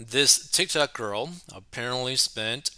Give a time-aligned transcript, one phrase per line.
[0.00, 2.70] This TikTok girl apparently spent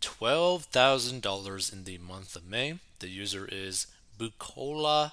[0.00, 2.78] $12,000 in the month of May.
[3.00, 5.10] The user is bukola.dev.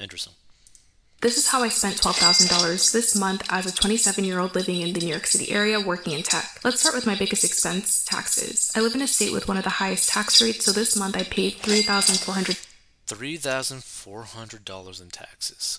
[0.00, 0.32] Interesting.
[1.20, 4.92] This is how I spent $12,000 this month as a 27 year old living in
[4.92, 6.58] the New York City area working in tech.
[6.64, 8.72] Let's start with my biggest expense taxes.
[8.74, 11.16] I live in a state with one of the highest tax rates, so this month
[11.16, 12.66] I paid $3,400.
[13.06, 15.78] $3,400 in taxes.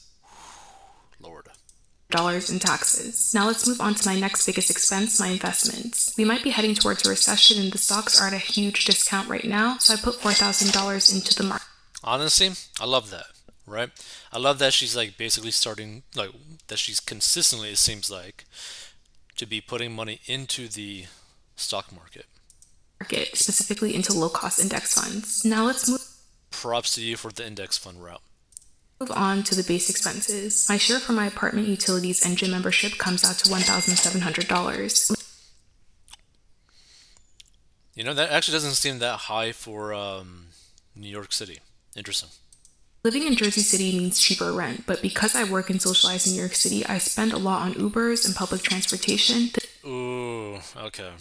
[1.19, 1.49] Lord.
[2.15, 3.33] Dollars in taxes.
[3.33, 6.15] Now let's move on to my next biggest expense, my investments.
[6.17, 9.27] We might be heading towards a recession and the stocks are at a huge discount
[9.27, 11.67] right now, so I put $4,000 into the market.
[12.03, 13.25] Honestly, I love that
[13.67, 13.89] right?
[14.31, 16.31] I love that she's like basically starting like
[16.67, 18.45] that she's consistently it seems like
[19.37, 21.05] to be putting money into the
[21.55, 22.25] stock market.
[22.99, 25.43] Market specifically into low cost index funds.
[25.43, 26.05] Now let's move
[26.51, 28.21] props to you for the index fund route.
[28.99, 30.67] Move on to the base expenses.
[30.69, 35.21] My share for my apartment utilities and gym membership comes out to $1,700.
[37.93, 40.47] You know, that actually doesn't seem that high for um,
[40.95, 41.59] New York City.
[41.95, 42.29] Interesting.
[43.03, 46.39] Living in Jersey City means cheaper rent, but because I work and socialize in New
[46.39, 49.51] York City, I spend a lot on Ubers and public transportation.
[49.85, 51.11] Ooh, okay.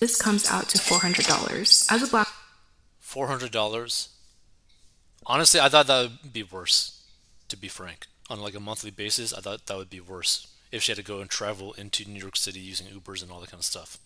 [0.00, 1.92] This comes out to $400.
[1.92, 2.28] As a black
[3.04, 4.08] $400?
[5.26, 6.99] Honestly, I thought that would be worse,
[7.50, 8.06] to be frank.
[8.28, 11.02] On like a monthly basis, I thought that would be worse if she had to
[11.02, 13.98] go and travel into New York City using Ubers and all that kind of stuff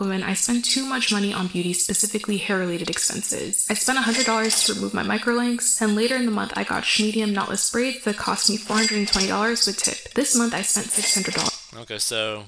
[0.00, 3.66] woman, I spend too much money on beauty, specifically hair related expenses.
[3.70, 7.32] I spent $100 to remove my microlinks, and later in the month I got medium
[7.32, 10.12] knotless braids that cost me $420 with tip.
[10.14, 11.82] This month I spent $600.
[11.82, 12.44] Okay, so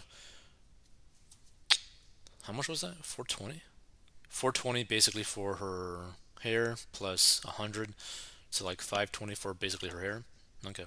[2.43, 3.05] how much was that?
[3.05, 3.63] 420?
[4.29, 6.01] 420 basically for her
[6.43, 7.95] hair plus 100
[8.51, 10.23] so like 520 for basically her hair.
[10.69, 10.85] Okay.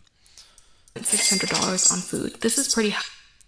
[0.95, 2.41] $600 on food.
[2.41, 3.03] This is pretty high.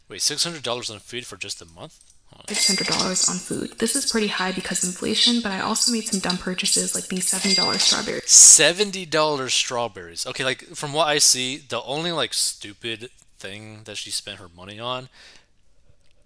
[0.10, 2.00] Wait, $600 on food for just a month?
[2.48, 3.78] $600 on food.
[3.80, 7.08] This is pretty high because of inflation, but I also made some dumb purchases like
[7.08, 8.24] these $70 strawberries.
[8.24, 10.26] $70 strawberries.
[10.26, 14.50] Okay, like from what I see, the only like stupid thing that she spent her
[14.56, 15.10] money on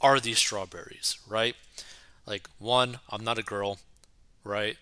[0.01, 1.55] are these strawberries, right?
[2.25, 3.79] Like one, I'm not a girl,
[4.43, 4.77] right?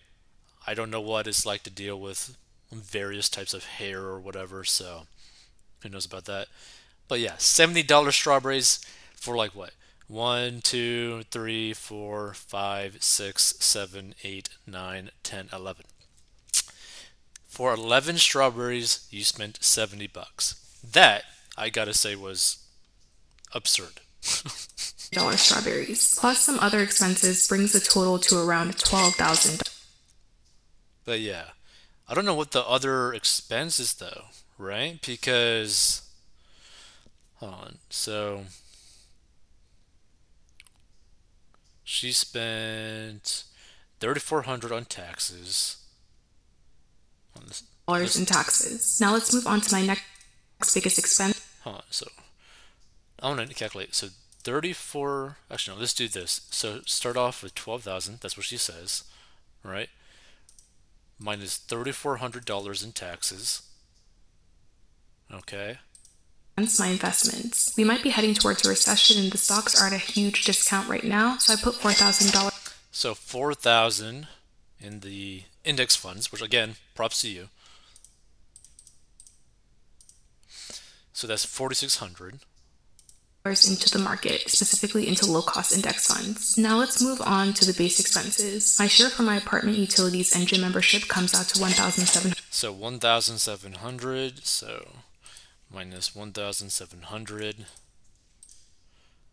[0.66, 2.36] I don't know what it's like to deal with
[2.72, 5.06] various types of hair or whatever, so
[5.82, 6.48] who knows about that.
[7.08, 9.72] But yeah, $70 strawberries for like what?
[10.08, 15.84] 1, 2, 3, 4, 5, 6, 7, 8, 9, 10, 11.
[17.48, 20.80] For 11 strawberries, you spent 70 bucks.
[20.92, 21.24] That,
[21.56, 22.58] I gotta say, was
[23.52, 24.00] absurd.
[25.12, 29.62] dollar strawberries plus some other expenses brings the total to around 12000
[31.04, 31.44] but yeah
[32.08, 34.24] i don't know what the other expenses though
[34.58, 36.02] right because
[37.38, 38.42] hold on so
[41.88, 43.44] She spent
[44.00, 45.76] thirty four hundred on taxes.
[47.86, 49.00] Dollars in taxes.
[49.00, 51.40] Now let's move on to my next biggest expense.
[51.62, 52.08] Huh, so
[53.22, 53.94] I want to calculate.
[53.94, 54.08] So
[54.42, 55.36] thirty four.
[55.48, 55.80] Actually, no.
[55.80, 56.48] Let's do this.
[56.50, 58.18] So start off with twelve thousand.
[58.20, 59.04] That's what she says,
[59.62, 59.88] right?
[61.20, 63.62] Minus Minus thirty four hundred dollars in taxes.
[65.32, 65.78] Okay
[66.78, 67.74] my investments.
[67.76, 70.88] We might be heading towards a recession and the stocks are at a huge discount
[70.88, 72.52] right now, so I put $4,000.
[72.90, 74.26] So 4000
[74.80, 77.48] in the index funds, which again, props to you.
[81.12, 82.40] So that's 4600
[83.46, 86.58] into the market, specifically into low cost index funds.
[86.58, 88.76] Now let's move on to the base expenses.
[88.76, 94.44] My share for my apartment utilities and gym membership comes out to 1700 So 1700
[94.44, 94.88] so
[95.72, 97.66] minus 1,700.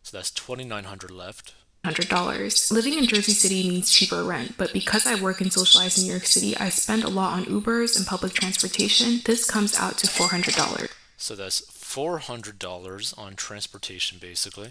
[0.03, 1.53] So that's 2,900 left.
[1.85, 2.71] $100.
[2.71, 6.11] Living in Jersey City means cheaper rent, but because I work and socialize in New
[6.11, 9.19] York City, I spend a lot on Ubers and public transportation.
[9.25, 10.89] This comes out to $400.
[11.17, 14.69] So that's $400 on transportation basically.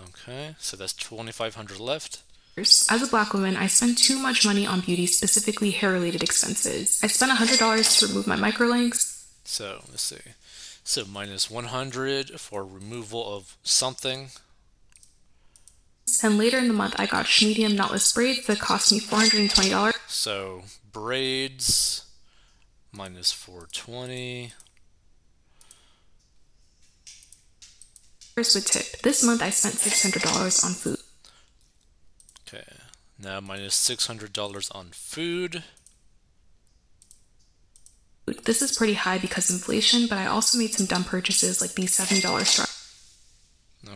[0.00, 2.22] Okay, so that's 2500 left.
[2.56, 7.00] As a black woman, I spend too much money on beauty, specifically hair related expenses.
[7.02, 9.11] I spent $100 to remove my microlinks,
[9.52, 10.16] so let's see.
[10.82, 14.28] So minus 100 for removal of something.
[16.22, 19.92] And later in the month, I got medium knotless braids that cost me $420.
[20.06, 22.06] So braids
[22.92, 24.52] minus 420.
[28.34, 29.02] With tip.
[29.02, 30.98] This month I spent $600 on food.
[32.48, 32.64] Okay,
[33.18, 35.62] now minus $600 on food.
[38.44, 41.72] This is pretty high because of inflation, but I also made some dumb purchases like
[41.74, 42.66] these $7 straw.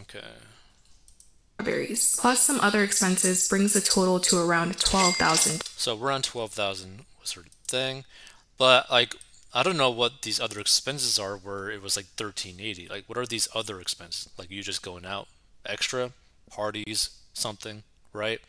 [0.02, 0.26] Okay.
[1.54, 5.62] strawberries, plus some other expenses brings the total to around 12,000.
[5.76, 8.04] So around twelve thousand was her thing,
[8.58, 9.14] but like
[9.54, 11.36] I don't know what these other expenses are.
[11.36, 12.88] Where it was like thirteen eighty.
[12.88, 14.28] Like what are these other expenses?
[14.36, 15.28] Like you just going out
[15.64, 16.10] extra
[16.50, 18.40] parties, something, right?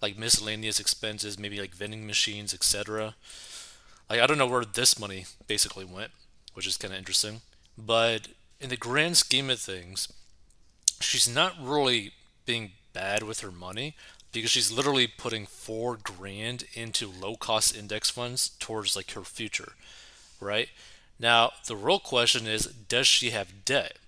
[0.00, 3.14] Like miscellaneous expenses, maybe like vending machines, etc.
[4.08, 6.10] Like I don't know where this money basically went,
[6.54, 7.40] which is kind of interesting.
[7.76, 8.28] But
[8.60, 10.12] in the grand scheme of things,
[11.00, 12.12] she's not really
[12.46, 13.94] being bad with her money
[14.32, 19.72] because she's literally putting four grand into low cost index funds towards like her future,
[20.40, 20.68] right?
[21.20, 23.98] Now, the real question is does she have debt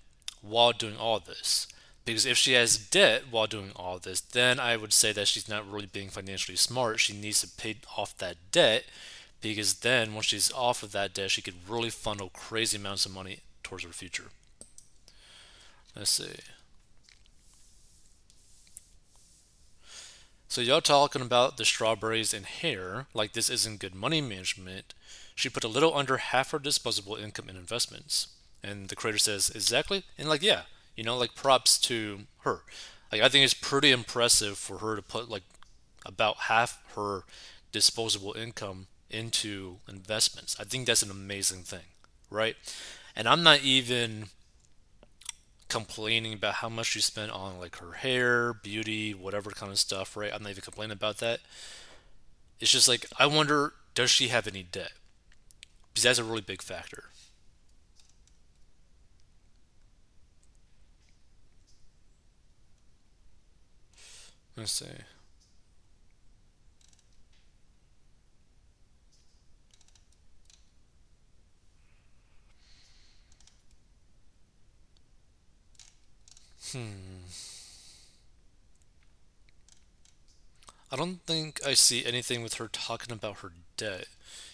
[0.43, 1.67] while doing all this?
[2.05, 5.49] Because if she has debt while doing all this, then I would say that she's
[5.49, 6.99] not really being financially smart.
[6.99, 8.85] She needs to pay off that debt
[9.40, 13.14] because then once she's off of that debt, she could really funnel crazy amounts of
[13.14, 14.26] money towards her future.
[15.96, 16.40] Let's see.
[20.48, 24.94] So y'all talking about the strawberries and hair, like this isn't good money management.
[25.34, 28.28] She put a little under half her disposable income in investments.
[28.62, 30.02] And the creator says, exactly.
[30.19, 30.62] And like, yeah,
[30.96, 32.62] you know, like props to her.
[33.12, 35.44] Like I think it's pretty impressive for her to put like
[36.04, 37.22] about half her
[37.72, 40.56] disposable income into investments.
[40.60, 41.86] I think that's an amazing thing,
[42.30, 42.56] right?
[43.16, 44.26] And I'm not even
[45.68, 50.16] complaining about how much she spent on like her hair, beauty, whatever kind of stuff,
[50.16, 50.32] right?
[50.34, 51.40] I'm not even complaining about that.
[52.60, 54.92] It's just like I wonder, does she have any debt?
[55.92, 57.10] Because that's a really big factor.
[64.56, 64.86] Let's see.
[76.72, 77.26] Hmm.
[80.93, 84.06] I don't think I see anything with her talking about her debt,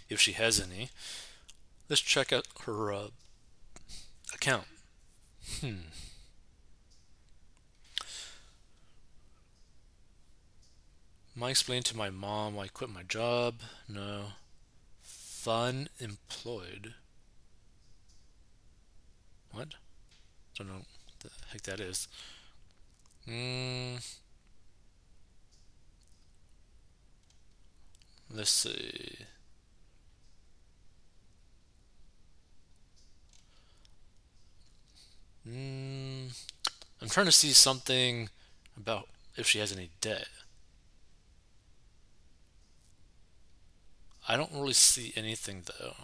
[0.08, 0.90] if she has any.
[1.88, 3.08] Let's check out her uh,
[4.32, 4.66] account.
[5.60, 5.88] Hmm.
[11.36, 13.56] Am I explaining to my mom why I quit my job?
[13.88, 14.32] No.
[15.02, 16.94] Fun employed.
[19.52, 19.68] What?
[19.74, 20.82] I Don't know
[21.26, 22.08] the heck that is.
[23.26, 23.96] Hmm.
[28.32, 29.18] Let's see.
[35.46, 36.26] Hmm.
[37.00, 38.28] I'm trying to see something
[38.76, 40.28] about if she has any debt.
[44.28, 45.94] I don't really see anything though.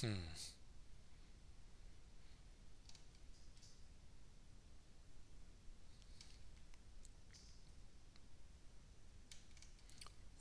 [0.00, 0.14] Hmm.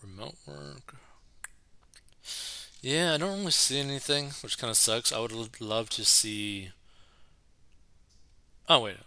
[0.02, 0.96] Remote work.
[2.82, 5.12] Yeah, I don't really see anything, which kind of sucks.
[5.12, 6.72] I would love to see.
[8.70, 8.98] Oh wait,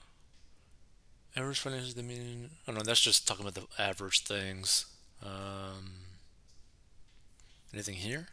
[1.37, 2.51] average financial the median.
[2.67, 4.87] Oh no, that's just talking about the average things.
[5.23, 5.93] Um,
[7.73, 8.29] anything here?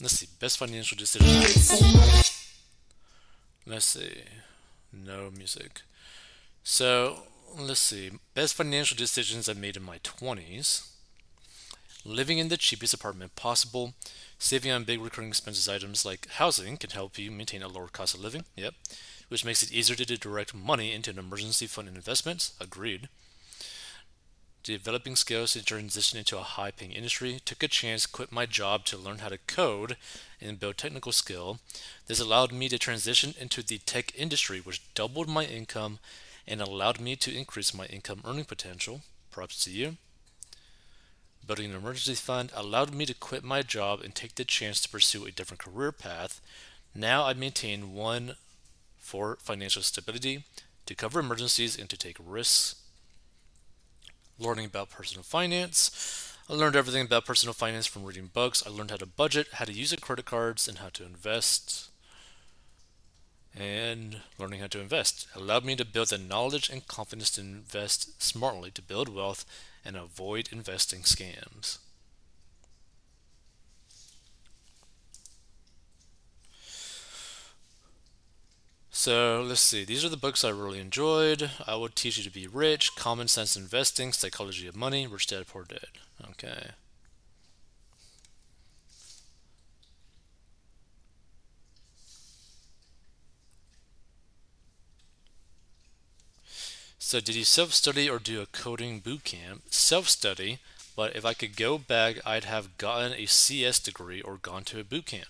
[0.00, 0.28] Let's see.
[0.38, 2.32] Best financial decisions.
[3.66, 4.22] Let's see.
[4.92, 5.82] No music.
[6.62, 7.24] So
[7.58, 8.12] let's see.
[8.34, 10.88] Best financial decisions I made in my 20s.
[12.04, 13.92] Living in the cheapest apartment possible.
[14.38, 18.14] Saving on big recurring expenses items like housing can help you maintain a lower cost
[18.14, 18.44] of living.
[18.56, 18.74] Yep.
[19.28, 22.54] Which makes it easier to direct money into an emergency fund and investments.
[22.58, 23.10] Agreed.
[24.62, 27.40] Developing skills to transition into a high paying industry.
[27.44, 29.96] Took a chance, quit my job to learn how to code
[30.40, 31.60] and build technical skill.
[32.06, 35.98] This allowed me to transition into the tech industry, which doubled my income
[36.46, 39.00] and allowed me to increase my income earning potential.
[39.30, 39.96] Props to you.
[41.46, 44.90] Building an emergency fund allowed me to quit my job and take the chance to
[44.90, 46.40] pursue a different career path.
[46.94, 48.36] Now I maintain one
[48.98, 50.44] for financial stability,
[50.86, 52.79] to cover emergencies, and to take risks.
[54.40, 56.36] Learning about personal finance.
[56.48, 58.64] I learned everything about personal finance from reading books.
[58.66, 61.90] I learned how to budget, how to use credit cards, and how to invest
[63.54, 68.22] and learning how to invest allowed me to build the knowledge and confidence to invest
[68.22, 69.44] smartly to build wealth
[69.84, 71.78] and avoid investing scams.
[79.02, 79.86] So let's see.
[79.86, 81.52] These are the books I really enjoyed.
[81.66, 85.46] I Would Teach You to Be Rich, Common Sense Investing, Psychology of Money, Rich Dad
[85.46, 85.86] Poor Dad.
[86.32, 86.72] Okay.
[96.98, 99.62] So did you self-study or do a coding boot camp?
[99.70, 100.58] Self-study,
[100.94, 104.78] but if I could go back, I'd have gotten a CS degree or gone to
[104.78, 105.28] a boot camp.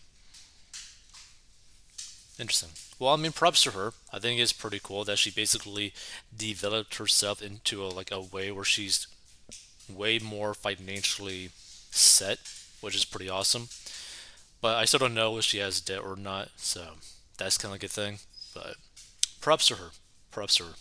[2.41, 2.71] Interesting.
[2.99, 3.93] Well, I mean, props to her.
[4.15, 5.93] I think it's pretty cool that she basically
[6.35, 9.07] developed herself into a, like a way where she's
[9.93, 11.51] way more financially
[11.91, 12.39] set,
[12.81, 13.69] which is pretty awesome.
[14.63, 16.95] But I still don't know if she has debt or not, so
[17.37, 18.21] that's kind of like a thing.
[18.55, 18.77] But
[19.43, 19.91] props to her.
[20.31, 20.73] Props to her.